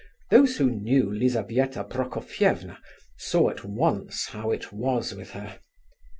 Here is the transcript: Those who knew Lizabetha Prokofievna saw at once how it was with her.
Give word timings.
Those 0.31 0.57
who 0.57 0.71
knew 0.71 1.11
Lizabetha 1.13 1.83
Prokofievna 1.83 2.79
saw 3.19 3.51
at 3.51 3.63
once 3.63 4.29
how 4.29 4.49
it 4.49 4.73
was 4.73 5.13
with 5.13 5.29
her. 5.33 5.59